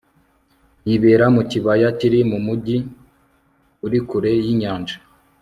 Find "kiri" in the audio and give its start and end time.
1.99-2.19